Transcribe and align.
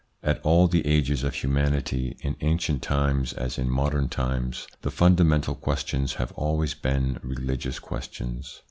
At 0.23 0.41
all 0.43 0.67
the 0.67 0.87
ages 0.87 1.23
of 1.23 1.35
humanity, 1.35 2.17
in 2.21 2.35
ancient 2.41 2.81
times 2.81 3.33
as 3.33 3.59
in 3.59 3.69
modern 3.69 4.09
times, 4.09 4.67
the 4.81 4.89
fundamental 4.89 5.53
questions 5.53 6.15
have 6.15 6.31
always 6.31 6.73
been 6.73 7.19
religious 7.21 7.77
questions. 7.77 8.59